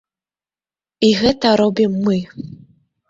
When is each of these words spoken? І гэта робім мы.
І 1.07 1.11
гэта 1.21 1.53
робім 1.63 1.93
мы. 2.07 2.17